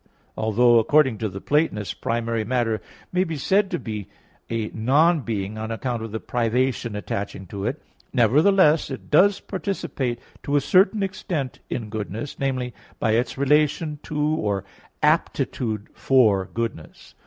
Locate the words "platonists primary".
1.39-2.43